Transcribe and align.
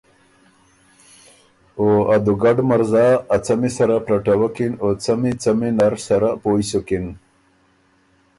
او 1.77 1.85
دُوګډ 2.25 2.57
مرزا 2.69 3.07
ا 3.35 3.37
څمی 3.45 3.69
سره 3.77 3.95
پلټَوَکِن 4.05 4.73
او 4.83 4.89
څمی 5.03 5.31
څمی 5.43 5.69
نر 5.77 5.93
سره 6.07 6.27
پویٛ 6.41 6.63
سُکِن۔ 6.69 7.05